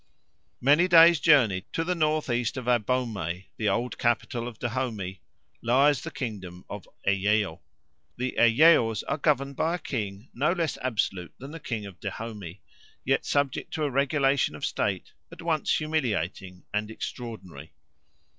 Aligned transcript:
Many 0.61 0.87
days' 0.87 1.19
journey 1.19 1.65
to 1.73 1.83
the 1.83 1.93
north 1.93 2.27
east 2.27 2.57
of 2.57 2.65
Abomey, 2.67 3.49
the 3.57 3.69
old 3.69 3.99
capital 3.99 4.47
of 4.47 4.57
Dahomey, 4.57 5.21
lies 5.61 6.01
the 6.01 6.09
kingdom 6.09 6.65
of 6.71 6.87
Eyeo. 7.05 7.59
"The 8.17 8.31
Eyeos 8.39 9.03
are 9.07 9.19
governed 9.19 9.57
by 9.57 9.75
a 9.75 9.77
king, 9.77 10.29
no 10.33 10.53
less 10.53 10.79
absolute 10.79 11.35
than 11.37 11.51
the 11.51 11.59
king 11.59 11.85
of 11.85 11.99
Dahomey, 11.99 12.61
yet 13.05 13.27
subject 13.27 13.71
to 13.75 13.83
a 13.83 13.91
regulation 13.91 14.55
of 14.55 14.65
state, 14.65 15.11
at 15.31 15.43
once 15.43 15.71
humiliating 15.77 16.63
and 16.73 16.89
extraordinary. 16.89 17.73